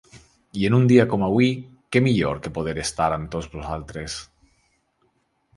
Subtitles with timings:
[0.61, 1.49] I en un dia com avui,
[1.95, 4.17] què millor que poder estar amb tots vosaltres?